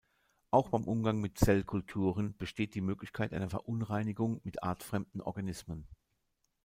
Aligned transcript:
Auch 0.49 0.69
beim 0.69 0.85
Umgang 0.85 1.21
mit 1.21 1.37
Zellkulturen 1.37 2.35
besteht 2.37 2.73
die 2.73 2.81
Möglichkeit 2.81 3.33
einer 3.33 3.51
Verunreinigung 3.51 4.41
mit 4.43 4.63
artfremden 4.63 5.21
Organismen. 5.21 5.87